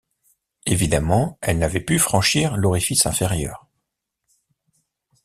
[0.65, 3.67] Évidemment, elle n’avait pu franchir l’orifice inférieur!